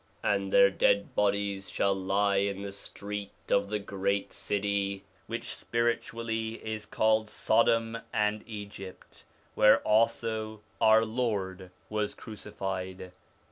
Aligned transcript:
And 0.23 0.51
their 0.51 0.71
dead 0.71 1.13
bodies 1.13 1.69
shall 1.69 1.93
lie 1.93 2.37
in 2.37 2.63
the 2.63 2.71
street 2.71 3.29
of 3.51 3.69
the 3.69 3.77
great 3.77 4.33
city, 4.33 5.03
which 5.27 5.55
spiritually 5.55 6.53
is 6.65 6.87
called 6.87 7.29
Sodom 7.29 7.95
and 8.11 8.43
Egypt, 8.47 9.23
where 9.53 9.77
also 9.81 10.61
our 10.81 11.05
Lord 11.05 11.69
was 11.87 12.15
crucified.' 12.15 13.11